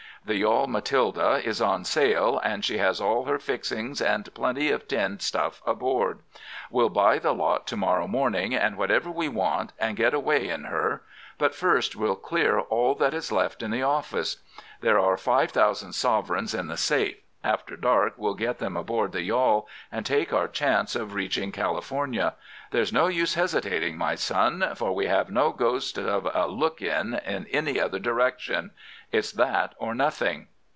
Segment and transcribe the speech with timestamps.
[0.23, 4.87] The yawl Matilda is on sale, and she has all her fixings and plenty of
[4.87, 6.19] tinned stuff aboard.
[6.69, 10.65] We'll buy the lot to morrow morning, and whatever we want, and get away in
[10.65, 11.01] her.
[11.39, 14.37] But, first, we'll clear all that is left in the office.
[14.81, 17.17] There are 5,000 sovereigns in the safe.
[17.43, 22.35] After dark we'll get them aboard the yawl, and take our chance of reaching California.
[22.69, 27.15] There's no use hesitating, my son, for we have no ghost of a look in
[27.15, 28.69] in any other direction.
[29.11, 30.49] It's that or nothing.